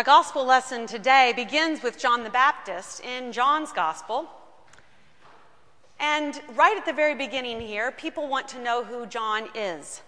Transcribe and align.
Our 0.00 0.04
gospel 0.04 0.46
lesson 0.46 0.86
today 0.86 1.34
begins 1.36 1.82
with 1.82 1.98
John 1.98 2.24
the 2.24 2.30
Baptist 2.30 3.04
in 3.04 3.32
John's 3.32 3.70
gospel. 3.70 4.30
And 5.98 6.40
right 6.54 6.74
at 6.74 6.86
the 6.86 6.92
very 6.94 7.14
beginning 7.14 7.60
here, 7.60 7.92
people 7.92 8.26
want 8.26 8.48
to 8.48 8.62
know 8.62 8.82
who 8.82 9.04
John 9.04 9.50
is. 9.54 10.00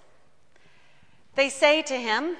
They 1.34 1.50
say 1.50 1.82
to 1.82 1.94
him, 1.94 2.36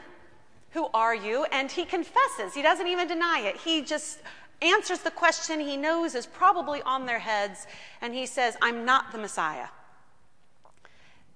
Who 0.70 0.88
are 0.94 1.14
you? 1.14 1.44
And 1.52 1.70
he 1.70 1.84
confesses. 1.84 2.54
He 2.54 2.62
doesn't 2.62 2.86
even 2.86 3.06
deny 3.06 3.40
it. 3.40 3.58
He 3.58 3.82
just 3.82 4.20
answers 4.62 5.00
the 5.00 5.10
question 5.10 5.60
he 5.60 5.76
knows 5.76 6.14
is 6.14 6.24
probably 6.24 6.80
on 6.80 7.04
their 7.04 7.18
heads, 7.18 7.66
and 8.00 8.14
he 8.14 8.24
says, 8.24 8.56
I'm 8.62 8.86
not 8.86 9.12
the 9.12 9.18
Messiah. 9.18 9.68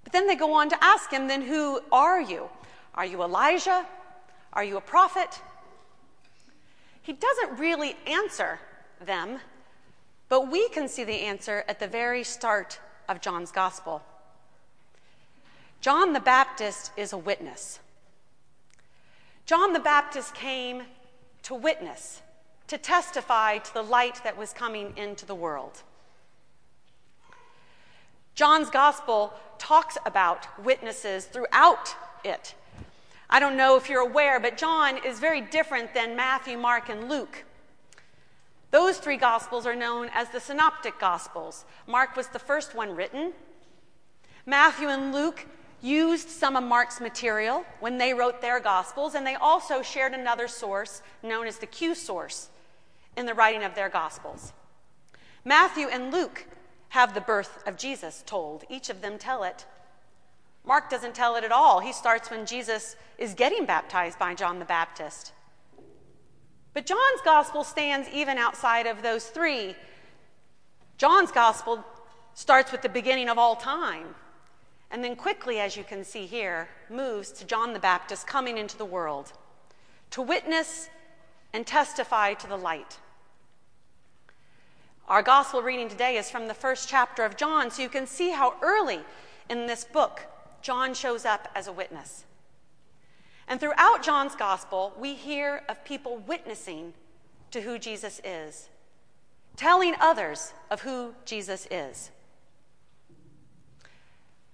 But 0.02 0.14
then 0.14 0.26
they 0.26 0.34
go 0.34 0.54
on 0.54 0.70
to 0.70 0.82
ask 0.82 1.10
him, 1.10 1.28
Then 1.28 1.42
who 1.42 1.82
are 1.92 2.22
you? 2.22 2.48
Are 2.94 3.04
you 3.04 3.22
Elijah? 3.22 3.84
Are 4.54 4.64
you 4.64 4.78
a 4.78 4.80
prophet? 4.80 5.42
He 7.06 7.12
doesn't 7.12 7.60
really 7.60 7.94
answer 8.04 8.58
them, 9.00 9.38
but 10.28 10.50
we 10.50 10.68
can 10.70 10.88
see 10.88 11.04
the 11.04 11.20
answer 11.20 11.62
at 11.68 11.78
the 11.78 11.86
very 11.86 12.24
start 12.24 12.80
of 13.08 13.20
John's 13.20 13.52
gospel. 13.52 14.02
John 15.80 16.14
the 16.14 16.20
Baptist 16.20 16.90
is 16.96 17.12
a 17.12 17.16
witness. 17.16 17.78
John 19.44 19.72
the 19.72 19.78
Baptist 19.78 20.34
came 20.34 20.82
to 21.44 21.54
witness, 21.54 22.22
to 22.66 22.76
testify 22.76 23.58
to 23.58 23.72
the 23.72 23.84
light 23.84 24.24
that 24.24 24.36
was 24.36 24.52
coming 24.52 24.92
into 24.96 25.24
the 25.24 25.34
world. 25.36 25.84
John's 28.34 28.68
gospel 28.68 29.32
talks 29.58 29.96
about 30.04 30.48
witnesses 30.64 31.26
throughout 31.26 31.94
it. 32.24 32.56
I 33.28 33.40
don't 33.40 33.56
know 33.56 33.76
if 33.76 33.88
you're 33.88 34.00
aware, 34.00 34.38
but 34.38 34.56
John 34.56 34.98
is 35.04 35.18
very 35.18 35.40
different 35.40 35.94
than 35.94 36.16
Matthew, 36.16 36.56
Mark, 36.56 36.88
and 36.88 37.08
Luke. 37.08 37.44
Those 38.70 38.98
three 38.98 39.16
gospels 39.16 39.66
are 39.66 39.74
known 39.74 40.10
as 40.14 40.28
the 40.30 40.40
synoptic 40.40 40.98
gospels. 40.98 41.64
Mark 41.86 42.16
was 42.16 42.28
the 42.28 42.38
first 42.38 42.74
one 42.74 42.94
written. 42.94 43.32
Matthew 44.44 44.88
and 44.88 45.12
Luke 45.12 45.46
used 45.82 46.28
some 46.28 46.56
of 46.56 46.64
Mark's 46.64 47.00
material 47.00 47.64
when 47.80 47.98
they 47.98 48.14
wrote 48.14 48.40
their 48.40 48.60
gospels, 48.60 49.14
and 49.14 49.26
they 49.26 49.34
also 49.34 49.82
shared 49.82 50.12
another 50.12 50.48
source 50.48 51.02
known 51.22 51.46
as 51.46 51.58
the 51.58 51.66
Q 51.66 51.94
source 51.94 52.48
in 53.16 53.26
the 53.26 53.34
writing 53.34 53.64
of 53.64 53.74
their 53.74 53.88
gospels. 53.88 54.52
Matthew 55.44 55.88
and 55.88 56.12
Luke 56.12 56.46
have 56.90 57.14
the 57.14 57.20
birth 57.20 57.62
of 57.66 57.76
Jesus 57.76 58.22
told, 58.26 58.64
each 58.68 58.88
of 58.90 59.00
them 59.00 59.18
tell 59.18 59.42
it. 59.42 59.64
Mark 60.66 60.90
doesn't 60.90 61.14
tell 61.14 61.36
it 61.36 61.44
at 61.44 61.52
all. 61.52 61.78
He 61.80 61.92
starts 61.92 62.30
when 62.30 62.44
Jesus 62.44 62.96
is 63.18 63.34
getting 63.34 63.64
baptized 63.64 64.18
by 64.18 64.34
John 64.34 64.58
the 64.58 64.64
Baptist. 64.64 65.32
But 66.74 66.86
John's 66.86 67.22
gospel 67.24 67.64
stands 67.64 68.08
even 68.12 68.36
outside 68.36 68.86
of 68.86 69.02
those 69.02 69.26
three. 69.26 69.76
John's 70.98 71.30
gospel 71.30 71.84
starts 72.34 72.72
with 72.72 72.82
the 72.82 72.88
beginning 72.88 73.28
of 73.28 73.38
all 73.38 73.56
time, 73.56 74.08
and 74.90 75.02
then 75.02 75.16
quickly, 75.16 75.58
as 75.58 75.76
you 75.76 75.84
can 75.84 76.04
see 76.04 76.26
here, 76.26 76.68
moves 76.90 77.30
to 77.32 77.46
John 77.46 77.72
the 77.72 77.78
Baptist 77.78 78.26
coming 78.26 78.58
into 78.58 78.76
the 78.76 78.84
world 78.84 79.32
to 80.10 80.20
witness 80.20 80.90
and 81.52 81.66
testify 81.66 82.34
to 82.34 82.46
the 82.46 82.56
light. 82.56 82.98
Our 85.08 85.22
gospel 85.22 85.62
reading 85.62 85.88
today 85.88 86.16
is 86.16 86.30
from 86.30 86.48
the 86.48 86.54
first 86.54 86.88
chapter 86.88 87.24
of 87.24 87.36
John, 87.36 87.70
so 87.70 87.82
you 87.82 87.88
can 87.88 88.06
see 88.06 88.30
how 88.30 88.54
early 88.60 89.00
in 89.48 89.66
this 89.66 89.84
book 89.84 90.26
John 90.66 90.94
shows 90.94 91.24
up 91.24 91.48
as 91.54 91.68
a 91.68 91.72
witness. 91.72 92.24
And 93.46 93.60
throughout 93.60 94.02
John's 94.02 94.34
gospel, 94.34 94.92
we 94.98 95.14
hear 95.14 95.62
of 95.68 95.84
people 95.84 96.18
witnessing 96.26 96.92
to 97.52 97.60
who 97.60 97.78
Jesus 97.78 98.20
is, 98.24 98.68
telling 99.54 99.94
others 100.00 100.54
of 100.68 100.80
who 100.80 101.14
Jesus 101.24 101.68
is. 101.70 102.10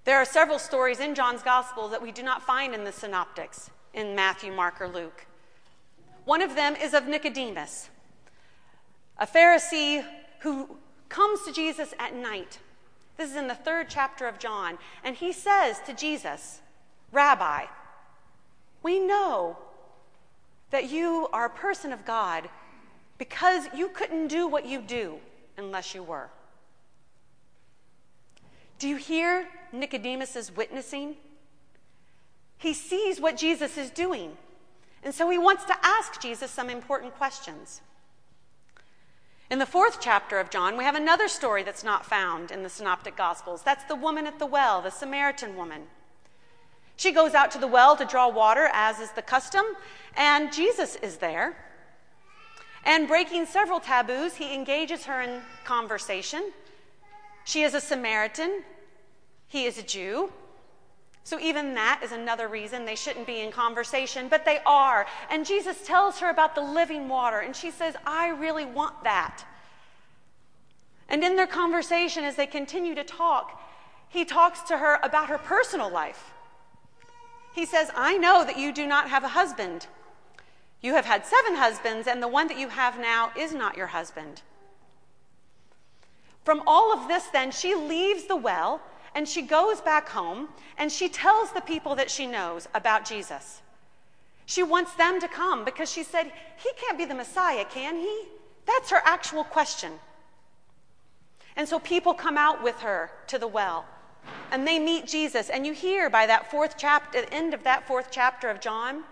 There 0.04 0.18
are 0.18 0.26
several 0.26 0.58
stories 0.58 1.00
in 1.00 1.14
John's 1.14 1.42
gospel 1.42 1.88
that 1.88 2.02
we 2.02 2.12
do 2.12 2.22
not 2.22 2.42
find 2.42 2.74
in 2.74 2.84
the 2.84 2.92
synoptics 2.92 3.70
in 3.94 4.14
Matthew, 4.14 4.52
Mark, 4.52 4.82
or 4.82 4.88
Luke. 4.88 5.24
One 6.26 6.42
of 6.42 6.54
them 6.54 6.76
is 6.76 6.92
of 6.92 7.08
Nicodemus, 7.08 7.88
a 9.16 9.26
Pharisee 9.26 10.04
who 10.40 10.76
comes 11.08 11.40
to 11.46 11.54
Jesus 11.54 11.94
at 11.98 12.14
night 12.14 12.58
this 13.16 13.30
is 13.30 13.36
in 13.36 13.48
the 13.48 13.54
third 13.54 13.86
chapter 13.88 14.26
of 14.26 14.38
John. 14.38 14.78
And 15.04 15.16
he 15.16 15.32
says 15.32 15.80
to 15.86 15.92
Jesus, 15.92 16.60
Rabbi, 17.12 17.66
we 18.82 18.98
know 18.98 19.58
that 20.70 20.90
you 20.90 21.28
are 21.32 21.46
a 21.46 21.50
person 21.50 21.92
of 21.92 22.04
God 22.04 22.48
because 23.18 23.66
you 23.74 23.88
couldn't 23.88 24.28
do 24.28 24.48
what 24.48 24.66
you 24.66 24.80
do 24.80 25.18
unless 25.56 25.94
you 25.94 26.02
were. 26.02 26.28
Do 28.78 28.88
you 28.88 28.96
hear 28.96 29.46
Nicodemus's 29.72 30.56
witnessing? 30.56 31.16
He 32.58 32.74
sees 32.74 33.20
what 33.20 33.36
Jesus 33.36 33.76
is 33.76 33.90
doing, 33.90 34.36
and 35.04 35.14
so 35.14 35.28
he 35.30 35.38
wants 35.38 35.64
to 35.66 35.76
ask 35.82 36.20
Jesus 36.20 36.50
some 36.50 36.70
important 36.70 37.14
questions. 37.14 37.80
In 39.52 39.58
the 39.58 39.66
fourth 39.66 39.98
chapter 40.00 40.38
of 40.38 40.48
John, 40.48 40.78
we 40.78 40.84
have 40.84 40.94
another 40.94 41.28
story 41.28 41.62
that's 41.62 41.84
not 41.84 42.06
found 42.06 42.50
in 42.50 42.62
the 42.62 42.70
Synoptic 42.70 43.18
Gospels. 43.18 43.60
That's 43.62 43.84
the 43.84 43.94
woman 43.94 44.26
at 44.26 44.38
the 44.38 44.46
well, 44.46 44.80
the 44.80 44.88
Samaritan 44.88 45.56
woman. 45.56 45.82
She 46.96 47.12
goes 47.12 47.34
out 47.34 47.50
to 47.50 47.58
the 47.58 47.66
well 47.66 47.94
to 47.98 48.06
draw 48.06 48.30
water, 48.30 48.70
as 48.72 48.98
is 48.98 49.10
the 49.10 49.20
custom, 49.20 49.66
and 50.16 50.50
Jesus 50.54 50.96
is 50.96 51.18
there. 51.18 51.54
And 52.86 53.06
breaking 53.06 53.44
several 53.44 53.78
taboos, 53.78 54.36
he 54.36 54.54
engages 54.54 55.04
her 55.04 55.20
in 55.20 55.42
conversation. 55.66 56.50
She 57.44 57.62
is 57.62 57.74
a 57.74 57.80
Samaritan, 57.82 58.62
he 59.48 59.66
is 59.66 59.76
a 59.76 59.82
Jew. 59.82 60.32
So, 61.24 61.38
even 61.38 61.74
that 61.74 62.00
is 62.02 62.10
another 62.10 62.48
reason 62.48 62.84
they 62.84 62.96
shouldn't 62.96 63.28
be 63.28 63.40
in 63.40 63.52
conversation, 63.52 64.28
but 64.28 64.44
they 64.44 64.58
are. 64.66 65.06
And 65.30 65.46
Jesus 65.46 65.86
tells 65.86 66.18
her 66.18 66.30
about 66.30 66.54
the 66.56 66.60
living 66.60 67.08
water, 67.08 67.38
and 67.38 67.54
she 67.54 67.70
says, 67.70 67.94
I 68.04 68.28
really 68.30 68.64
want 68.64 69.04
that. 69.04 69.44
And 71.08 71.22
in 71.22 71.36
their 71.36 71.46
conversation, 71.46 72.24
as 72.24 72.34
they 72.34 72.46
continue 72.46 72.94
to 72.96 73.04
talk, 73.04 73.60
he 74.08 74.24
talks 74.24 74.62
to 74.62 74.78
her 74.78 74.98
about 75.02 75.28
her 75.28 75.38
personal 75.38 75.90
life. 75.90 76.32
He 77.54 77.66
says, 77.66 77.90
I 77.94 78.16
know 78.16 78.44
that 78.44 78.58
you 78.58 78.72
do 78.72 78.86
not 78.86 79.08
have 79.08 79.22
a 79.22 79.28
husband. 79.28 79.86
You 80.80 80.94
have 80.94 81.04
had 81.04 81.24
seven 81.24 81.54
husbands, 81.54 82.08
and 82.08 82.22
the 82.22 82.28
one 82.28 82.48
that 82.48 82.58
you 82.58 82.68
have 82.68 82.98
now 82.98 83.30
is 83.36 83.54
not 83.54 83.76
your 83.76 83.88
husband. 83.88 84.42
From 86.44 86.62
all 86.66 86.92
of 86.92 87.06
this, 87.08 87.26
then, 87.26 87.52
she 87.52 87.74
leaves 87.74 88.24
the 88.24 88.36
well 88.36 88.80
and 89.14 89.28
she 89.28 89.42
goes 89.42 89.80
back 89.80 90.08
home 90.08 90.48
and 90.78 90.90
she 90.90 91.08
tells 91.08 91.52
the 91.52 91.60
people 91.60 91.94
that 91.96 92.10
she 92.10 92.26
knows 92.26 92.68
about 92.74 93.04
Jesus. 93.04 93.62
She 94.46 94.62
wants 94.62 94.94
them 94.94 95.20
to 95.20 95.28
come 95.28 95.64
because 95.64 95.90
she 95.90 96.02
said, 96.02 96.32
He 96.56 96.70
can't 96.76 96.98
be 96.98 97.04
the 97.04 97.14
Messiah, 97.14 97.64
can 97.64 97.96
he? 97.96 98.24
That's 98.66 98.90
her 98.90 99.02
actual 99.04 99.44
question. 99.44 99.92
And 101.56 101.68
so 101.68 101.78
people 101.78 102.14
come 102.14 102.38
out 102.38 102.62
with 102.62 102.80
her 102.80 103.10
to 103.28 103.38
the 103.38 103.48
well 103.48 103.84
and 104.50 104.66
they 104.66 104.78
meet 104.78 105.06
Jesus. 105.06 105.50
And 105.50 105.66
you 105.66 105.72
hear 105.72 106.08
by 106.08 106.26
that 106.26 106.50
fourth 106.50 106.74
chapter, 106.78 107.22
the 107.22 107.32
end 107.32 107.54
of 107.54 107.64
that 107.64 107.86
fourth 107.86 108.08
chapter 108.10 108.48
of 108.48 108.60
John, 108.60 109.04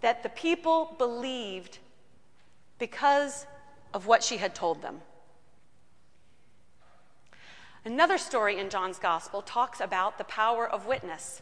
that 0.00 0.22
the 0.22 0.28
people 0.28 0.94
believed 0.98 1.78
because 2.78 3.46
of 3.92 4.06
what 4.06 4.22
she 4.22 4.36
had 4.36 4.54
told 4.54 4.82
them. 4.82 5.00
Another 7.84 8.18
story 8.18 8.58
in 8.58 8.68
John's 8.68 8.98
gospel 8.98 9.40
talks 9.40 9.80
about 9.80 10.18
the 10.18 10.24
power 10.24 10.68
of 10.68 10.86
witness, 10.86 11.40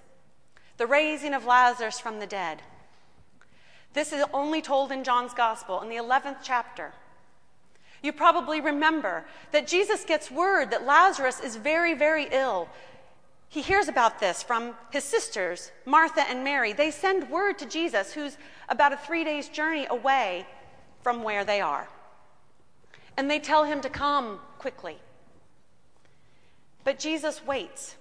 the 0.77 0.87
raising 0.87 1.35
of 1.35 1.45
Lazarus 1.45 1.99
from 1.99 2.21
the 2.21 2.27
dead. 2.27 2.63
This 3.93 4.13
is 4.13 4.25
only 4.33 4.63
told 4.63 4.93
in 4.93 5.03
John's 5.03 5.35
gospel 5.35 5.81
in 5.83 5.89
the 5.89 5.97
11th 5.97 6.39
chapter. 6.43 6.93
You 8.03 8.13
probably 8.13 8.61
remember 8.61 9.25
that 9.51 9.67
Jesus 9.67 10.05
gets 10.05 10.31
word 10.31 10.71
that 10.71 10.87
Lazarus 10.87 11.41
is 11.41 11.57
very, 11.57 11.95
very 11.95 12.29
ill. 12.31 12.69
He 13.49 13.61
hears 13.61 13.89
about 13.89 14.21
this 14.21 14.41
from 14.41 14.75
his 14.93 15.03
sisters, 15.03 15.73
Martha 15.85 16.21
and 16.29 16.45
Mary. 16.45 16.73
They 16.73 16.93
send 16.93 17.29
word 17.31 17.59
to 17.59 17.67
Jesus, 17.67 18.13
who's 18.13 18.37
about 18.69 18.93
a 18.93 18.97
three 18.97 19.25
days' 19.25 19.49
journey 19.49 19.89
away 19.91 20.47
from 21.03 21.25
where 21.25 21.45
they 21.45 21.61
are. 21.61 21.89
And 23.17 23.29
they 23.29 23.41
tell 23.41 23.65
him 23.65 23.81
to 23.81 23.91
come 23.91 24.39
quickly. 24.59 24.99
But 26.89 26.99
Jesus 26.99 27.45
waits, 27.45 27.97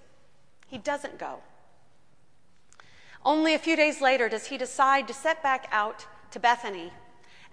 he 0.66 0.78
doesn't 0.78 1.18
go. 1.18 1.40
Only 3.22 3.52
a 3.52 3.58
few 3.58 3.76
days 3.76 4.00
later 4.00 4.30
does 4.30 4.46
he 4.46 4.56
decide 4.56 5.06
to 5.08 5.12
set 5.12 5.42
back 5.42 5.68
out 5.70 6.06
to 6.30 6.40
Bethany. 6.40 6.90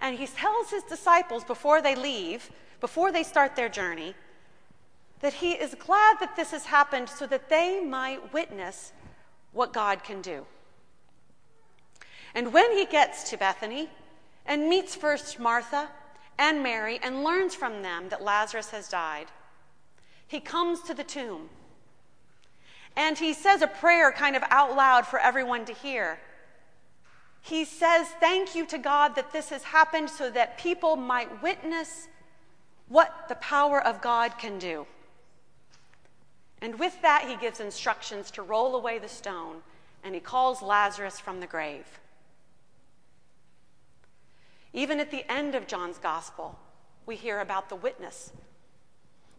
And 0.00 0.18
he 0.18 0.26
tells 0.26 0.70
his 0.70 0.82
disciples 0.84 1.44
before 1.44 1.82
they 1.82 1.94
leave, 1.94 2.50
before 2.80 3.12
they 3.12 3.22
start 3.22 3.54
their 3.54 3.68
journey, 3.68 4.14
that 5.20 5.34
he 5.34 5.52
is 5.52 5.74
glad 5.74 6.16
that 6.20 6.36
this 6.36 6.52
has 6.52 6.64
happened 6.64 7.10
so 7.10 7.26
that 7.26 7.50
they 7.50 7.84
might 7.84 8.32
witness 8.32 8.94
what 9.52 9.74
God 9.74 10.02
can 10.02 10.22
do. 10.22 10.46
And 12.34 12.50
when 12.50 12.72
he 12.72 12.86
gets 12.86 13.28
to 13.28 13.36
Bethany, 13.36 13.90
and 14.46 14.70
meets 14.70 14.94
first 14.94 15.38
Martha 15.38 15.90
and 16.38 16.62
Mary 16.62 16.98
and 17.02 17.24
learns 17.24 17.54
from 17.54 17.82
them 17.82 18.08
that 18.08 18.22
Lazarus 18.22 18.70
has 18.70 18.88
died. 18.88 19.26
He 20.26 20.40
comes 20.40 20.80
to 20.82 20.94
the 20.94 21.04
tomb 21.04 21.48
and 22.96 23.18
he 23.18 23.34
says 23.34 23.62
a 23.62 23.66
prayer 23.66 24.10
kind 24.10 24.34
of 24.34 24.42
out 24.50 24.74
loud 24.74 25.06
for 25.06 25.18
everyone 25.18 25.66
to 25.66 25.72
hear. 25.72 26.18
He 27.42 27.64
says, 27.64 28.08
Thank 28.20 28.54
you 28.54 28.66
to 28.66 28.78
God 28.78 29.14
that 29.14 29.32
this 29.32 29.50
has 29.50 29.62
happened 29.62 30.10
so 30.10 30.30
that 30.30 30.58
people 30.58 30.96
might 30.96 31.42
witness 31.42 32.08
what 32.88 33.26
the 33.28 33.34
power 33.36 33.84
of 33.84 34.00
God 34.00 34.38
can 34.38 34.58
do. 34.58 34.86
And 36.62 36.78
with 36.78 37.00
that, 37.02 37.28
he 37.28 37.36
gives 37.36 37.60
instructions 37.60 38.30
to 38.32 38.42
roll 38.42 38.74
away 38.74 38.98
the 38.98 39.08
stone 39.08 39.56
and 40.02 40.14
he 40.14 40.20
calls 40.20 40.62
Lazarus 40.62 41.20
from 41.20 41.40
the 41.40 41.46
grave. 41.46 41.86
Even 44.72 45.00
at 45.00 45.10
the 45.10 45.30
end 45.30 45.54
of 45.54 45.66
John's 45.66 45.98
gospel, 45.98 46.58
we 47.04 47.16
hear 47.16 47.40
about 47.40 47.68
the 47.68 47.76
witness 47.76 48.32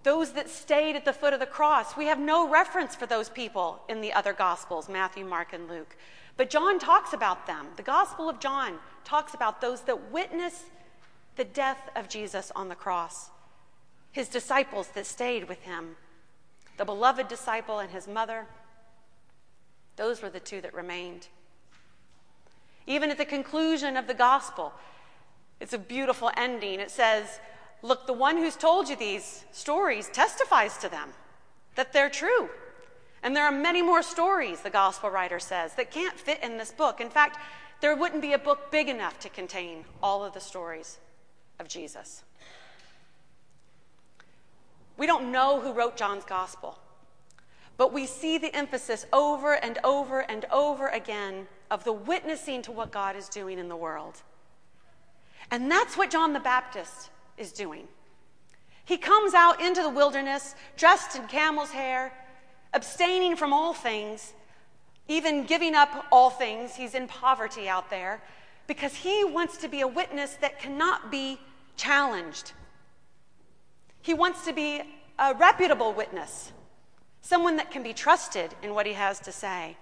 those 0.03 0.33
that 0.33 0.49
stayed 0.49 0.95
at 0.95 1.05
the 1.05 1.13
foot 1.13 1.33
of 1.33 1.39
the 1.39 1.45
cross. 1.45 1.97
We 1.97 2.05
have 2.05 2.19
no 2.19 2.49
reference 2.49 2.95
for 2.95 3.05
those 3.05 3.29
people 3.29 3.81
in 3.89 4.01
the 4.01 4.13
other 4.13 4.33
Gospels 4.33 4.87
Matthew, 4.89 5.25
Mark, 5.25 5.53
and 5.53 5.67
Luke. 5.67 5.95
But 6.37 6.49
John 6.49 6.79
talks 6.79 7.13
about 7.13 7.47
them. 7.47 7.67
The 7.75 7.83
Gospel 7.83 8.29
of 8.29 8.39
John 8.39 8.77
talks 9.03 9.33
about 9.33 9.59
those 9.59 9.81
that 9.81 10.11
witness 10.11 10.65
the 11.35 11.43
death 11.43 11.89
of 11.95 12.09
Jesus 12.09 12.51
on 12.55 12.69
the 12.69 12.75
cross, 12.75 13.29
his 14.11 14.27
disciples 14.27 14.87
that 14.89 15.05
stayed 15.05 15.47
with 15.47 15.61
him, 15.61 15.95
the 16.77 16.85
beloved 16.85 17.27
disciple 17.27 17.79
and 17.79 17.91
his 17.91 18.07
mother. 18.07 18.45
Those 19.95 20.21
were 20.21 20.29
the 20.29 20.39
two 20.39 20.61
that 20.61 20.73
remained. 20.73 21.27
Even 22.85 23.09
at 23.09 23.17
the 23.17 23.25
conclusion 23.25 23.97
of 23.97 24.07
the 24.07 24.13
Gospel, 24.13 24.73
it's 25.59 25.73
a 25.73 25.79
beautiful 25.79 26.31
ending. 26.37 26.79
It 26.79 26.91
says, 26.91 27.39
Look, 27.81 28.07
the 28.07 28.13
one 28.13 28.37
who's 28.37 28.55
told 28.55 28.89
you 28.89 28.95
these 28.95 29.45
stories 29.51 30.09
testifies 30.09 30.77
to 30.79 30.89
them 30.89 31.09
that 31.75 31.93
they're 31.93 32.09
true. 32.09 32.49
And 33.23 33.35
there 33.35 33.45
are 33.45 33.51
many 33.51 33.81
more 33.81 34.03
stories, 34.03 34.61
the 34.61 34.69
gospel 34.69 35.09
writer 35.09 35.39
says, 35.39 35.73
that 35.75 35.91
can't 35.91 36.19
fit 36.19 36.43
in 36.43 36.57
this 36.57 36.71
book. 36.71 37.01
In 37.01 37.09
fact, 37.09 37.37
there 37.81 37.95
wouldn't 37.95 38.21
be 38.21 38.33
a 38.33 38.39
book 38.39 38.71
big 38.71 38.89
enough 38.89 39.19
to 39.19 39.29
contain 39.29 39.85
all 40.01 40.23
of 40.23 40.33
the 40.33 40.39
stories 40.39 40.97
of 41.59 41.67
Jesus. 41.67 42.23
We 44.97 45.05
don't 45.05 45.31
know 45.31 45.59
who 45.59 45.73
wrote 45.73 45.95
John's 45.95 46.25
gospel, 46.25 46.79
but 47.77 47.93
we 47.93 48.07
see 48.07 48.39
the 48.39 48.55
emphasis 48.55 49.05
over 49.13 49.53
and 49.53 49.77
over 49.83 50.21
and 50.21 50.45
over 50.51 50.87
again 50.87 51.47
of 51.69 51.83
the 51.83 51.93
witnessing 51.93 52.63
to 52.63 52.71
what 52.71 52.91
God 52.91 53.15
is 53.15 53.29
doing 53.29 53.59
in 53.59 53.69
the 53.69 53.75
world. 53.75 54.23
And 55.51 55.69
that's 55.69 55.95
what 55.95 56.09
John 56.09 56.33
the 56.33 56.39
Baptist 56.39 57.11
is 57.37 57.51
doing. 57.51 57.87
He 58.85 58.97
comes 58.97 59.33
out 59.33 59.61
into 59.61 59.81
the 59.81 59.89
wilderness 59.89 60.55
dressed 60.77 61.15
in 61.17 61.27
camel's 61.27 61.71
hair, 61.71 62.13
abstaining 62.73 63.35
from 63.35 63.51
all 63.51 63.73
things, 63.73 64.33
even 65.07 65.45
giving 65.45 65.75
up 65.75 66.05
all 66.11 66.29
things. 66.29 66.75
He's 66.75 66.95
in 66.95 67.07
poverty 67.07 67.67
out 67.67 67.89
there 67.89 68.21
because 68.65 68.95
he 68.95 69.23
wants 69.23 69.57
to 69.57 69.67
be 69.67 69.81
a 69.81 69.87
witness 69.87 70.35
that 70.35 70.59
cannot 70.59 71.11
be 71.11 71.39
challenged. 71.75 72.53
He 74.01 74.13
wants 74.13 74.45
to 74.45 74.53
be 74.53 74.81
a 75.19 75.33
reputable 75.33 75.93
witness, 75.93 76.51
someone 77.21 77.57
that 77.57 77.71
can 77.71 77.83
be 77.83 77.93
trusted 77.93 78.53
in 78.61 78.73
what 78.73 78.85
he 78.85 78.93
has 78.93 79.19
to 79.21 79.31
say. 79.31 79.75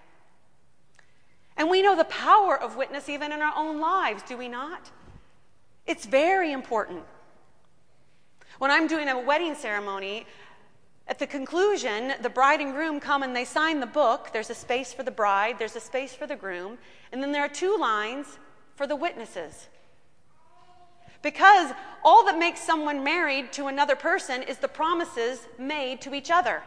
And 1.58 1.70
we 1.70 1.82
know 1.82 1.96
the 1.96 2.06
power 2.06 2.60
of 2.60 2.76
witness 2.76 3.08
even 3.08 3.32
in 3.32 3.42
our 3.42 3.54
own 3.56 3.80
lives, 3.80 4.24
do 4.24 4.38
we 4.38 4.48
not? 4.48 4.92
It's 5.86 6.06
very 6.06 6.52
important. 6.52 7.04
When 8.60 8.72
I'm 8.72 8.88
doing 8.88 9.10
a 9.10 9.20
wedding 9.20 9.56
ceremony, 9.56 10.26
at 11.08 11.20
the 11.20 11.28
conclusion, 11.28 12.14
the 12.22 12.30
bride 12.30 12.62
and 12.62 12.74
groom 12.74 13.00
come 13.00 13.22
and 13.22 13.36
they 13.36 13.46
sign 13.46 13.80
the 13.80 13.86
book. 13.86 14.30
There's 14.34 14.50
a 14.50 14.56
space 14.56 14.92
for 14.92 15.04
the 15.04 15.12
bride, 15.12 15.60
there's 15.60 15.76
a 15.76 15.80
space 15.80 16.16
for 16.16 16.26
the 16.26 16.36
groom, 16.36 16.78
and 17.12 17.22
then 17.22 17.32
there 17.32 17.44
are 17.44 17.50
two 17.50 17.78
lines 17.78 18.40
for 18.76 18.88
the 18.88 18.96
witnesses. 18.96 19.68
Because 21.22 21.72
all 22.04 22.26
that 22.26 22.38
makes 22.38 22.62
someone 22.62 23.04
married 23.04 23.52
to 23.54 23.68
another 23.68 23.96
person 23.96 24.44
is 24.44 24.58
the 24.58 24.68
promises 24.68 25.48
made 25.58 26.02
to 26.02 26.14
each 26.14 26.32
other. 26.32 26.62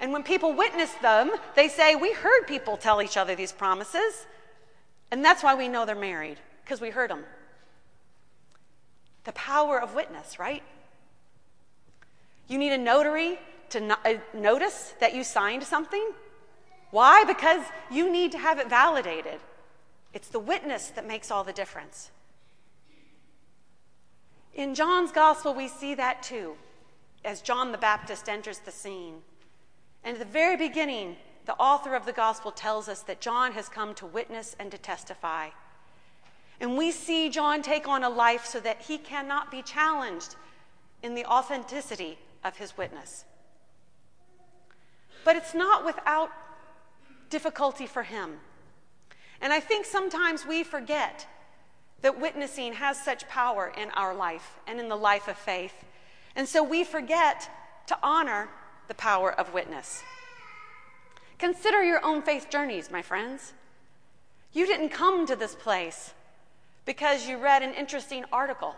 And 0.00 0.12
when 0.12 0.22
people 0.22 0.52
witness 0.52 0.92
them, 0.94 1.30
they 1.54 1.68
say, 1.68 1.94
We 1.94 2.12
heard 2.12 2.46
people 2.46 2.76
tell 2.76 3.00
each 3.00 3.16
other 3.16 3.34
these 3.34 3.52
promises. 3.52 4.26
And 5.10 5.24
that's 5.24 5.42
why 5.42 5.54
we 5.54 5.68
know 5.68 5.86
they're 5.86 5.94
married, 5.94 6.38
because 6.64 6.80
we 6.80 6.90
heard 6.90 7.10
them. 7.10 7.24
The 9.26 9.32
power 9.32 9.82
of 9.82 9.96
witness, 9.96 10.38
right? 10.38 10.62
You 12.46 12.58
need 12.58 12.72
a 12.72 12.78
notary 12.78 13.40
to 13.70 13.98
uh, 14.04 14.14
notice 14.32 14.94
that 15.00 15.14
you 15.14 15.24
signed 15.24 15.64
something. 15.64 16.12
Why? 16.92 17.24
Because 17.24 17.64
you 17.90 18.10
need 18.10 18.30
to 18.32 18.38
have 18.38 18.60
it 18.60 18.70
validated. 18.70 19.40
It's 20.14 20.28
the 20.28 20.38
witness 20.38 20.90
that 20.90 21.08
makes 21.08 21.32
all 21.32 21.42
the 21.42 21.52
difference. 21.52 22.12
In 24.54 24.76
John's 24.76 25.10
gospel, 25.10 25.52
we 25.52 25.66
see 25.66 25.96
that 25.96 26.22
too, 26.22 26.54
as 27.24 27.42
John 27.42 27.72
the 27.72 27.78
Baptist 27.78 28.28
enters 28.28 28.60
the 28.60 28.70
scene. 28.70 29.16
And 30.04 30.14
at 30.14 30.20
the 30.20 30.32
very 30.32 30.56
beginning, 30.56 31.16
the 31.46 31.54
author 31.54 31.96
of 31.96 32.06
the 32.06 32.12
gospel 32.12 32.52
tells 32.52 32.88
us 32.88 33.02
that 33.02 33.20
John 33.20 33.52
has 33.52 33.68
come 33.68 33.92
to 33.96 34.06
witness 34.06 34.54
and 34.60 34.70
to 34.70 34.78
testify. 34.78 35.48
And 36.60 36.76
we 36.76 36.90
see 36.90 37.28
John 37.28 37.62
take 37.62 37.86
on 37.86 38.02
a 38.02 38.08
life 38.08 38.46
so 38.46 38.60
that 38.60 38.82
he 38.82 38.98
cannot 38.98 39.50
be 39.50 39.62
challenged 39.62 40.36
in 41.02 41.14
the 41.14 41.24
authenticity 41.26 42.18
of 42.44 42.56
his 42.56 42.76
witness. 42.76 43.24
But 45.24 45.36
it's 45.36 45.54
not 45.54 45.84
without 45.84 46.30
difficulty 47.30 47.86
for 47.86 48.04
him. 48.04 48.38
And 49.40 49.52
I 49.52 49.60
think 49.60 49.84
sometimes 49.84 50.46
we 50.46 50.62
forget 50.62 51.26
that 52.02 52.20
witnessing 52.20 52.74
has 52.74 53.02
such 53.02 53.28
power 53.28 53.72
in 53.76 53.90
our 53.90 54.14
life 54.14 54.58
and 54.66 54.80
in 54.80 54.88
the 54.88 54.96
life 54.96 55.28
of 55.28 55.36
faith. 55.36 55.84
And 56.34 56.48
so 56.48 56.62
we 56.62 56.84
forget 56.84 57.50
to 57.88 57.98
honor 58.02 58.48
the 58.88 58.94
power 58.94 59.32
of 59.32 59.52
witness. 59.52 60.02
Consider 61.38 61.82
your 61.82 62.04
own 62.04 62.22
faith 62.22 62.48
journeys, 62.48 62.90
my 62.90 63.02
friends. 63.02 63.52
You 64.52 64.66
didn't 64.66 64.88
come 64.88 65.26
to 65.26 65.36
this 65.36 65.54
place 65.54 66.14
because 66.86 67.28
you 67.28 67.36
read 67.36 67.62
an 67.62 67.74
interesting 67.74 68.24
article. 68.32 68.74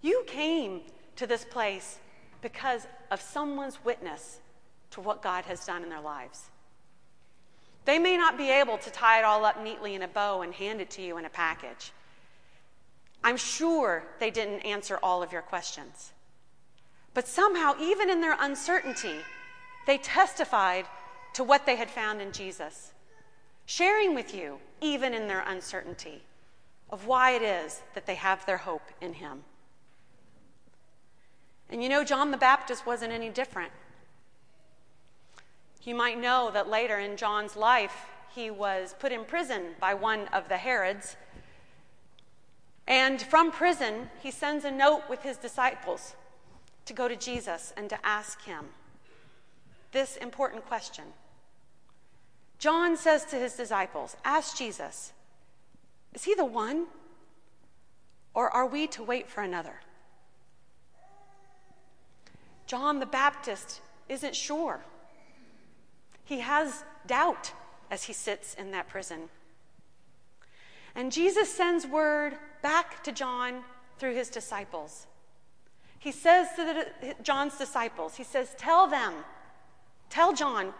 You 0.00 0.24
came 0.26 0.80
to 1.16 1.26
this 1.26 1.44
place 1.44 1.98
because 2.40 2.86
of 3.10 3.20
someone's 3.20 3.84
witness 3.84 4.40
to 4.92 5.00
what 5.00 5.22
God 5.22 5.44
has 5.44 5.66
done 5.66 5.82
in 5.82 5.90
their 5.90 6.00
lives. 6.00 6.44
They 7.84 7.98
may 7.98 8.16
not 8.16 8.38
be 8.38 8.50
able 8.50 8.78
to 8.78 8.90
tie 8.90 9.18
it 9.18 9.24
all 9.24 9.44
up 9.44 9.62
neatly 9.62 9.94
in 9.94 10.02
a 10.02 10.08
bow 10.08 10.42
and 10.42 10.54
hand 10.54 10.80
it 10.80 10.90
to 10.90 11.02
you 11.02 11.18
in 11.18 11.24
a 11.24 11.30
package. 11.30 11.92
I'm 13.22 13.36
sure 13.36 14.04
they 14.20 14.30
didn't 14.30 14.60
answer 14.60 14.98
all 15.02 15.22
of 15.22 15.32
your 15.32 15.42
questions. 15.42 16.12
But 17.14 17.26
somehow, 17.26 17.74
even 17.80 18.10
in 18.10 18.20
their 18.20 18.36
uncertainty, 18.38 19.16
they 19.86 19.98
testified 19.98 20.86
to 21.34 21.42
what 21.42 21.66
they 21.66 21.76
had 21.76 21.90
found 21.90 22.20
in 22.20 22.32
Jesus 22.32 22.92
sharing 23.66 24.14
with 24.14 24.34
you, 24.34 24.58
even 24.80 25.12
in 25.12 25.28
their 25.28 25.44
uncertainty, 25.46 26.22
of 26.88 27.06
why 27.06 27.32
it 27.32 27.42
is 27.42 27.82
that 27.94 28.06
they 28.06 28.14
have 28.14 28.46
their 28.46 28.58
hope 28.58 28.88
in 29.00 29.14
Him. 29.14 29.42
And 31.68 31.82
you 31.82 31.88
know, 31.88 32.04
John 32.04 32.30
the 32.30 32.36
Baptist 32.36 32.86
wasn't 32.86 33.12
any 33.12 33.28
different. 33.28 33.72
You 35.82 35.94
might 35.94 36.20
know 36.20 36.50
that 36.52 36.68
later 36.68 36.98
in 36.98 37.16
John's 37.16 37.56
life, 37.56 38.06
he 38.34 38.50
was 38.50 38.94
put 38.98 39.12
in 39.12 39.24
prison 39.24 39.74
by 39.80 39.94
one 39.94 40.28
of 40.28 40.48
the 40.48 40.56
Herods. 40.56 41.16
And 42.86 43.20
from 43.20 43.50
prison, 43.50 44.10
he 44.22 44.30
sends 44.30 44.64
a 44.64 44.70
note 44.70 45.02
with 45.08 45.22
his 45.22 45.36
disciples 45.36 46.14
to 46.84 46.92
go 46.92 47.08
to 47.08 47.16
Jesus 47.16 47.72
and 47.76 47.90
to 47.90 48.06
ask 48.06 48.42
him 48.42 48.66
this 49.92 50.16
important 50.16 50.66
question 50.66 51.04
John 52.58 52.96
says 52.96 53.24
to 53.26 53.36
his 53.36 53.54
disciples, 53.54 54.16
Ask 54.24 54.56
Jesus, 54.56 55.12
is 56.14 56.24
he 56.24 56.34
the 56.34 56.44
one? 56.44 56.86
Or 58.34 58.50
are 58.50 58.66
we 58.66 58.86
to 58.88 59.02
wait 59.02 59.28
for 59.28 59.42
another? 59.42 59.80
John 62.66 62.98
the 62.98 63.06
Baptist 63.06 63.80
isn't 64.08 64.34
sure. 64.34 64.80
He 66.24 66.40
has 66.40 66.84
doubt 67.06 67.52
as 67.90 68.04
he 68.04 68.12
sits 68.12 68.54
in 68.54 68.72
that 68.72 68.88
prison. 68.88 69.28
And 70.94 71.12
Jesus 71.12 71.52
sends 71.52 71.86
word 71.86 72.36
back 72.62 73.04
to 73.04 73.12
John 73.12 73.62
through 73.98 74.14
his 74.14 74.28
disciples. 74.28 75.06
He 75.98 76.10
says 76.12 76.48
to 76.56 76.64
the, 77.00 77.14
John's 77.22 77.56
disciples, 77.58 78.16
He 78.16 78.24
says, 78.24 78.54
Tell 78.58 78.86
them, 78.86 79.14
tell 80.10 80.32
John 80.32 80.72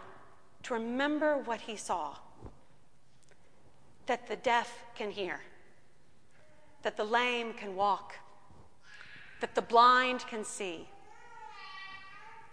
to 0.67 0.73
remember 0.73 1.37
what 1.37 1.61
he 1.61 1.77
saw 1.77 2.13
that 4.05 4.27
the 4.27 4.35
deaf 4.35 4.83
can 4.95 5.11
hear, 5.11 5.39
that 6.83 6.97
the 6.97 7.03
lame 7.03 7.53
can 7.53 7.75
walk, 7.75 8.15
that 9.39 9.55
the 9.55 9.61
blind 9.61 10.25
can 10.27 10.43
see. 10.43 10.87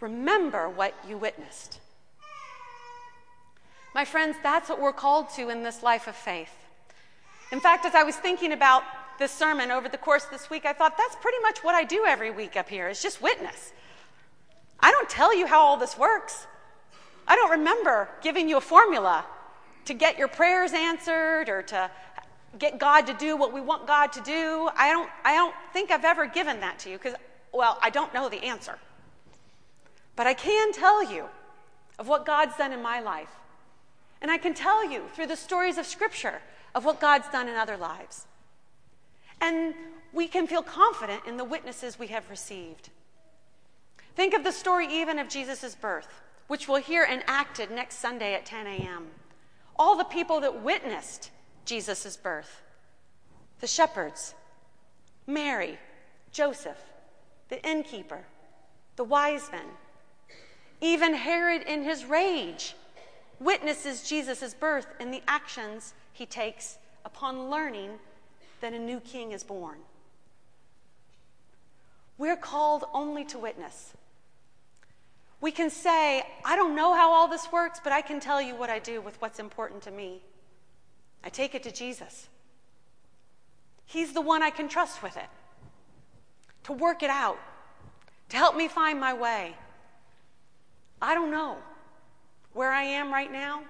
Remember 0.00 0.68
what 0.68 0.94
you 1.08 1.16
witnessed. 1.16 1.80
My 3.94 4.04
friends, 4.04 4.36
that's 4.42 4.68
what 4.68 4.80
we're 4.80 4.92
called 4.92 5.30
to 5.30 5.48
in 5.48 5.62
this 5.62 5.82
life 5.82 6.06
of 6.06 6.14
faith. 6.14 6.54
In 7.50 7.60
fact, 7.60 7.84
as 7.84 7.94
I 7.94 8.02
was 8.02 8.16
thinking 8.16 8.52
about 8.52 8.82
this 9.18 9.32
sermon 9.32 9.70
over 9.70 9.88
the 9.88 9.98
course 9.98 10.24
of 10.24 10.30
this 10.30 10.50
week, 10.50 10.66
I 10.66 10.72
thought 10.72 10.96
that's 10.98 11.16
pretty 11.20 11.38
much 11.42 11.64
what 11.64 11.74
I 11.74 11.84
do 11.84 12.04
every 12.04 12.30
week 12.30 12.56
up 12.56 12.68
here 12.68 12.88
is 12.88 13.02
just 13.02 13.22
witness. 13.22 13.72
I 14.80 14.90
don't 14.90 15.08
tell 15.08 15.36
you 15.36 15.46
how 15.46 15.62
all 15.62 15.76
this 15.76 15.96
works. 15.96 16.46
I 17.26 17.36
don't 17.36 17.50
remember 17.50 18.08
giving 18.22 18.48
you 18.48 18.56
a 18.58 18.60
formula 18.60 19.24
to 19.86 19.94
get 19.94 20.18
your 20.18 20.28
prayers 20.28 20.72
answered 20.72 21.48
or 21.48 21.62
to 21.62 21.90
get 22.58 22.78
God 22.78 23.06
to 23.06 23.14
do 23.14 23.36
what 23.36 23.52
we 23.52 23.60
want 23.60 23.86
God 23.86 24.12
to 24.12 24.20
do. 24.20 24.68
I 24.76 24.90
don't, 24.90 25.10
I 25.24 25.34
don't 25.34 25.54
think 25.72 25.90
I've 25.90 26.04
ever 26.04 26.26
given 26.26 26.60
that 26.60 26.78
to 26.80 26.90
you 26.90 26.98
because, 26.98 27.14
well, 27.52 27.78
I 27.82 27.90
don't 27.90 28.12
know 28.14 28.28
the 28.28 28.42
answer. 28.44 28.78
But 30.16 30.26
I 30.26 30.34
can 30.34 30.72
tell 30.72 31.02
you 31.02 31.24
of 31.98 32.08
what 32.08 32.24
God's 32.26 32.56
done 32.56 32.72
in 32.72 32.82
my 32.82 33.00
life. 33.00 33.30
And 34.20 34.30
I 34.30 34.38
can 34.38 34.54
tell 34.54 34.88
you 34.88 35.04
through 35.14 35.26
the 35.26 35.36
stories 35.36 35.78
of 35.78 35.86
Scripture 35.86 36.40
of 36.74 36.84
what 36.84 37.00
God's 37.00 37.28
done 37.28 37.48
in 37.48 37.56
other 37.56 37.76
lives. 37.76 38.26
And 39.40 39.74
we 40.12 40.28
can 40.28 40.46
feel 40.46 40.62
confident 40.62 41.22
in 41.26 41.36
the 41.36 41.44
witnesses 41.44 41.98
we 41.98 42.06
have 42.08 42.30
received. 42.30 42.90
Think 44.14 44.32
of 44.34 44.44
the 44.44 44.52
story 44.52 44.86
even 44.88 45.18
of 45.18 45.28
Jesus' 45.28 45.74
birth, 45.74 46.22
which 46.46 46.68
we'll 46.68 46.80
hear 46.80 47.04
enacted 47.04 47.70
next 47.70 47.96
Sunday 47.96 48.34
at 48.34 48.46
10 48.46 48.66
a.m. 48.66 49.06
All 49.76 49.96
the 49.96 50.04
people 50.04 50.40
that 50.40 50.62
witnessed 50.62 51.30
Jesus' 51.64 52.16
birth 52.16 52.60
the 53.60 53.66
shepherds, 53.68 54.34
Mary, 55.26 55.78
Joseph, 56.32 56.82
the 57.48 57.66
innkeeper, 57.66 58.24
the 58.96 59.04
wise 59.04 59.48
men. 59.50 59.64
Even 60.82 61.14
Herod, 61.14 61.62
in 61.62 61.82
his 61.82 62.04
rage, 62.04 62.74
witnesses 63.40 64.06
Jesus' 64.06 64.52
birth 64.52 64.86
in 65.00 65.10
the 65.10 65.22
actions 65.26 65.94
he 66.12 66.26
takes 66.26 66.76
upon 67.04 67.48
learning 67.48 67.92
that 68.60 68.74
a 68.74 68.78
new 68.78 69.00
king 69.00 69.32
is 69.32 69.42
born. 69.42 69.78
We're 72.18 72.36
called 72.36 72.84
only 72.92 73.24
to 73.26 73.38
witness. 73.38 73.92
We 75.44 75.50
can 75.50 75.68
say, 75.68 76.22
I 76.42 76.56
don't 76.56 76.74
know 76.74 76.94
how 76.94 77.12
all 77.12 77.28
this 77.28 77.52
works, 77.52 77.78
but 77.84 77.92
I 77.92 78.00
can 78.00 78.18
tell 78.18 78.40
you 78.40 78.56
what 78.56 78.70
I 78.70 78.78
do 78.78 79.02
with 79.02 79.20
what's 79.20 79.38
important 79.38 79.82
to 79.82 79.90
me. 79.90 80.22
I 81.22 81.28
take 81.28 81.54
it 81.54 81.62
to 81.64 81.70
Jesus. 81.70 82.28
He's 83.84 84.14
the 84.14 84.22
one 84.22 84.42
I 84.42 84.48
can 84.48 84.68
trust 84.68 85.02
with 85.02 85.18
it, 85.18 85.28
to 86.62 86.72
work 86.72 87.02
it 87.02 87.10
out, 87.10 87.38
to 88.30 88.38
help 88.38 88.56
me 88.56 88.68
find 88.68 88.98
my 88.98 89.12
way. 89.12 89.54
I 91.02 91.12
don't 91.12 91.30
know 91.30 91.58
where 92.54 92.72
I 92.72 92.84
am 92.84 93.12
right 93.12 93.30
now, 93.30 93.64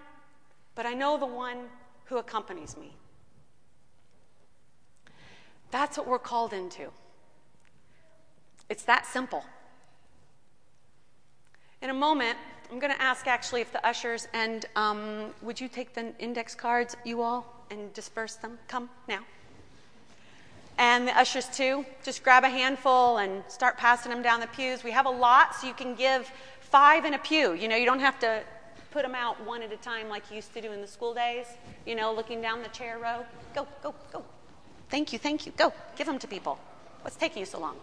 but 0.76 0.86
I 0.86 0.94
know 0.94 1.18
the 1.18 1.26
one 1.26 1.58
who 2.04 2.18
accompanies 2.18 2.76
me. 2.76 2.94
That's 5.72 5.98
what 5.98 6.06
we're 6.06 6.20
called 6.20 6.52
into. 6.52 6.92
It's 8.70 8.84
that 8.84 9.06
simple. 9.06 9.42
In 11.84 11.90
a 11.90 11.92
moment, 11.92 12.38
I'm 12.72 12.78
going 12.78 12.94
to 12.94 13.02
ask 13.02 13.26
actually 13.26 13.60
if 13.60 13.70
the 13.70 13.86
ushers 13.86 14.26
and 14.32 14.64
um, 14.74 15.34
would 15.42 15.60
you 15.60 15.68
take 15.68 15.92
the 15.92 16.14
index 16.18 16.54
cards, 16.54 16.96
you 17.04 17.20
all, 17.20 17.44
and 17.70 17.92
disperse 17.92 18.36
them? 18.36 18.58
Come 18.68 18.88
now. 19.06 19.20
And 20.78 21.06
the 21.06 21.14
ushers 21.14 21.46
too, 21.54 21.84
just 22.02 22.24
grab 22.24 22.42
a 22.42 22.48
handful 22.48 23.18
and 23.18 23.44
start 23.48 23.76
passing 23.76 24.10
them 24.10 24.22
down 24.22 24.40
the 24.40 24.46
pews. 24.46 24.82
We 24.82 24.92
have 24.92 25.04
a 25.04 25.10
lot, 25.10 25.54
so 25.56 25.66
you 25.66 25.74
can 25.74 25.94
give 25.94 26.32
five 26.60 27.04
in 27.04 27.12
a 27.12 27.18
pew. 27.18 27.52
You 27.52 27.68
know, 27.68 27.76
you 27.76 27.84
don't 27.84 28.00
have 28.00 28.18
to 28.20 28.42
put 28.90 29.02
them 29.02 29.14
out 29.14 29.38
one 29.44 29.60
at 29.60 29.70
a 29.70 29.76
time 29.76 30.08
like 30.08 30.30
you 30.30 30.36
used 30.36 30.54
to 30.54 30.62
do 30.62 30.72
in 30.72 30.80
the 30.80 30.88
school 30.88 31.12
days, 31.12 31.44
you 31.84 31.94
know, 31.94 32.14
looking 32.14 32.40
down 32.40 32.62
the 32.62 32.70
chair 32.70 32.98
row. 32.98 33.26
Go, 33.54 33.66
go, 33.82 33.94
go. 34.10 34.24
Thank 34.88 35.12
you, 35.12 35.18
thank 35.18 35.44
you. 35.44 35.52
Go, 35.54 35.70
give 35.96 36.06
them 36.06 36.18
to 36.18 36.26
people. 36.26 36.58
What's 37.02 37.16
taking 37.16 37.40
you 37.40 37.46
so 37.46 37.60
long? 37.60 37.76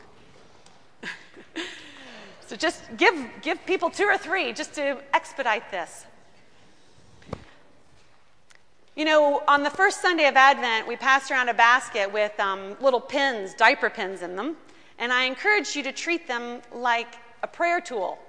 So 2.51 2.57
just 2.57 2.81
give, 2.97 3.15
give 3.41 3.65
people 3.65 3.89
two 3.89 4.03
or 4.03 4.17
three 4.17 4.51
just 4.51 4.73
to 4.73 4.97
expedite 5.13 5.71
this. 5.71 6.05
You 8.93 9.05
know, 9.05 9.41
on 9.47 9.63
the 9.63 9.69
first 9.69 10.01
Sunday 10.01 10.27
of 10.27 10.35
Advent, 10.35 10.85
we 10.85 10.97
passed 10.97 11.31
around 11.31 11.47
a 11.47 11.53
basket 11.53 12.11
with 12.11 12.37
um, 12.41 12.75
little 12.81 12.99
pins, 12.99 13.53
diaper 13.53 13.89
pins 13.89 14.21
in 14.21 14.35
them, 14.35 14.57
and 14.99 15.13
I 15.13 15.23
encouraged 15.23 15.77
you 15.77 15.83
to 15.83 15.93
treat 15.93 16.27
them 16.27 16.61
like 16.73 17.15
a 17.41 17.47
prayer 17.47 17.79
tool. 17.79 18.19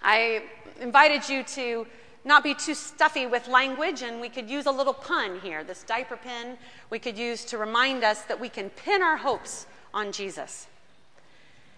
I 0.00 0.44
invited 0.80 1.28
you 1.28 1.42
to 1.42 1.86
not 2.24 2.42
be 2.42 2.54
too 2.54 2.72
stuffy 2.72 3.26
with 3.26 3.48
language, 3.48 4.00
and 4.00 4.18
we 4.18 4.30
could 4.30 4.48
use 4.48 4.64
a 4.64 4.72
little 4.72 4.94
pun 4.94 5.40
here. 5.40 5.62
This 5.62 5.82
diaper 5.82 6.16
pin 6.16 6.56
we 6.88 6.98
could 6.98 7.18
use 7.18 7.44
to 7.44 7.58
remind 7.58 8.02
us 8.02 8.22
that 8.22 8.40
we 8.40 8.48
can 8.48 8.70
pin 8.70 9.02
our 9.02 9.18
hopes 9.18 9.66
on 9.92 10.10
Jesus. 10.10 10.68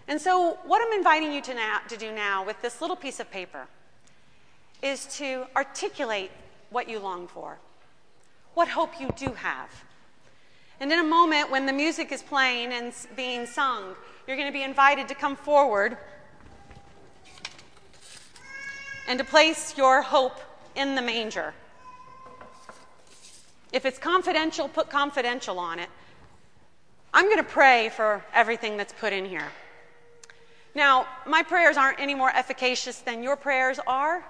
And 0.07 0.21
so, 0.21 0.57
what 0.65 0.81
I'm 0.81 0.97
inviting 0.97 1.33
you 1.33 1.41
to, 1.41 1.53
now, 1.53 1.79
to 1.89 1.97
do 1.97 2.13
now 2.13 2.45
with 2.45 2.61
this 2.61 2.79
little 2.79 2.95
piece 2.95 3.19
of 3.19 3.29
paper 3.29 3.67
is 4.81 5.05
to 5.17 5.45
articulate 5.55 6.31
what 6.69 6.89
you 6.89 6.99
long 6.99 7.27
for, 7.27 7.57
what 8.53 8.69
hope 8.69 9.01
you 9.01 9.09
do 9.17 9.33
have. 9.33 9.69
And 10.79 10.91
in 10.91 10.99
a 10.99 11.03
moment, 11.03 11.51
when 11.51 11.65
the 11.65 11.73
music 11.73 12.11
is 12.11 12.21
playing 12.21 12.71
and 12.71 12.93
being 13.15 13.45
sung, 13.45 13.95
you're 14.27 14.37
going 14.37 14.47
to 14.47 14.53
be 14.53 14.63
invited 14.63 15.07
to 15.09 15.15
come 15.15 15.35
forward 15.35 15.97
and 19.07 19.17
to 19.19 19.25
place 19.25 19.77
your 19.77 20.01
hope 20.01 20.39
in 20.75 20.95
the 20.95 21.01
manger. 21.01 21.53
If 23.73 23.85
it's 23.85 23.97
confidential, 23.97 24.69
put 24.69 24.89
confidential 24.89 25.59
on 25.59 25.79
it. 25.79 25.89
I'm 27.13 27.25
going 27.25 27.37
to 27.37 27.43
pray 27.43 27.89
for 27.89 28.23
everything 28.33 28.77
that's 28.77 28.93
put 28.93 29.11
in 29.11 29.25
here. 29.25 29.47
Now, 30.77 31.07
my 31.25 31.41
prayers 31.41 31.75
aren't 31.75 31.99
any 31.99 32.13
more 32.13 32.29
efficacious 32.29 32.99
than 32.99 33.23
your 33.23 33.35
prayers 33.35 33.79
are, 33.87 34.23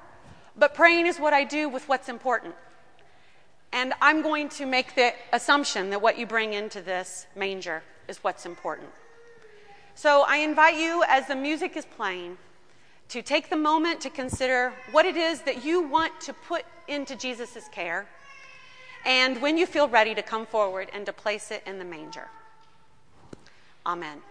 but 0.56 0.74
praying 0.74 1.06
is 1.06 1.20
what 1.20 1.34
I 1.34 1.44
do 1.44 1.68
with 1.68 1.89
what's 1.89 2.08
important. 2.08 2.56
And 3.74 3.92
I'm 4.00 4.22
going 4.22 4.48
to 4.51 4.66
make 4.66 4.96
the 4.96 5.12
assumption 5.34 5.89
that 5.89 6.01
what 6.01 6.18
you 6.18 6.25
bring 6.25 6.54
into 6.54 6.82
this 6.82 7.27
manger 7.36 7.84
is 8.08 8.24
what's 8.24 8.46
important. 8.46 8.88
So 9.94 10.24
I 10.25 10.38
invite 10.38 10.77
you, 10.77 11.04
as 11.10 11.27
the 11.27 11.36
music 11.36 11.75
is 11.75 11.84
playing, 11.84 12.38
to 13.10 13.22
take 13.22 13.50
the 13.50 13.58
moment 13.58 14.00
to 14.00 14.10
consider 14.10 14.72
what 14.92 15.06
it 15.06 15.18
is 15.18 15.42
that 15.42 15.66
you 15.66 15.82
want 15.82 16.22
to 16.22 16.32
put 16.32 16.63
into 16.88 17.18
Jesus' 17.18 17.68
care, 17.74 18.08
and 19.06 19.42
when 19.42 19.58
you 19.58 19.66
feel 19.66 19.89
ready 19.89 20.16
to 20.16 20.22
come 20.22 20.46
forward 20.46 20.89
and 20.94 21.06
to 21.08 21.12
place 21.12 21.51
it 21.51 21.62
in 21.66 21.77
the 21.77 21.84
manger. 21.84 22.30
Amen. 23.86 24.22